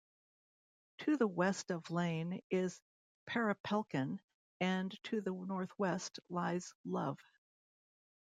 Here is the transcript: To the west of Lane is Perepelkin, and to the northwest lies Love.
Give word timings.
To 1.03 1.15
the 1.15 1.27
west 1.27 1.69
of 1.69 1.91
Lane 1.91 2.41
is 2.49 2.81
Perepelkin, 3.29 4.17
and 4.59 5.03
to 5.03 5.21
the 5.21 5.29
northwest 5.29 6.19
lies 6.27 6.73
Love. 6.85 7.19